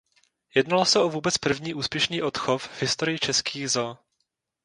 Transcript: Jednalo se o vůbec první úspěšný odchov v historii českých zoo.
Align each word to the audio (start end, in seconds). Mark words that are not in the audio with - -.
Jednalo 0.55 0.85
se 0.85 0.99
o 0.99 1.09
vůbec 1.09 1.37
první 1.37 1.73
úspěšný 1.73 2.21
odchov 2.21 2.67
v 2.67 2.81
historii 2.81 3.19
českých 3.19 3.69
zoo. 3.69 3.97